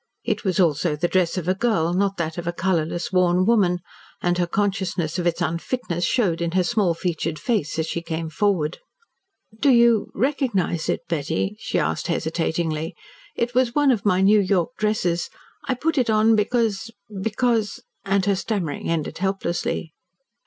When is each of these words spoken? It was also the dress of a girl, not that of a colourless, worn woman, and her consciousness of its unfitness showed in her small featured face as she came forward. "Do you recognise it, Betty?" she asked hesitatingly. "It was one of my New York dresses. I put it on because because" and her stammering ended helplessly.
It 0.23 0.43
was 0.43 0.59
also 0.59 0.95
the 0.95 1.07
dress 1.07 1.37
of 1.37 1.47
a 1.47 1.53
girl, 1.53 1.93
not 1.93 2.17
that 2.17 2.39
of 2.39 2.47
a 2.47 2.51
colourless, 2.51 3.11
worn 3.11 3.45
woman, 3.45 3.81
and 4.19 4.39
her 4.39 4.47
consciousness 4.47 5.19
of 5.19 5.27
its 5.27 5.41
unfitness 5.43 6.03
showed 6.05 6.41
in 6.41 6.53
her 6.53 6.63
small 6.63 6.95
featured 6.95 7.37
face 7.37 7.77
as 7.77 7.85
she 7.85 8.01
came 8.01 8.27
forward. 8.31 8.79
"Do 9.59 9.69
you 9.69 10.09
recognise 10.15 10.89
it, 10.89 11.01
Betty?" 11.07 11.55
she 11.59 11.77
asked 11.77 12.07
hesitatingly. 12.07 12.95
"It 13.35 13.53
was 13.53 13.75
one 13.75 13.91
of 13.91 14.03
my 14.03 14.21
New 14.21 14.39
York 14.39 14.71
dresses. 14.79 15.29
I 15.65 15.75
put 15.75 15.99
it 15.99 16.09
on 16.09 16.35
because 16.35 16.89
because" 17.21 17.79
and 18.03 18.25
her 18.25 18.35
stammering 18.35 18.89
ended 18.89 19.19
helplessly. 19.19 19.93